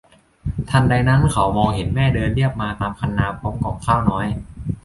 [0.69, 4.25] ทันใดนั้นเขามองเห็นแม่เดินเลียบมาตามคันนาพร้อมก่องข้าวน้อย